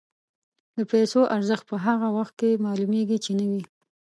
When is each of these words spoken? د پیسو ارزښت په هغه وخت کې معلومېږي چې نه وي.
د 0.77 0.79
پیسو 0.91 1.21
ارزښت 1.35 1.65
په 1.71 1.75
هغه 1.85 2.07
وخت 2.17 2.33
کې 2.39 2.61
معلومېږي 2.65 3.17
چې 3.25 3.31
نه 3.39 3.45
وي. 3.51 3.63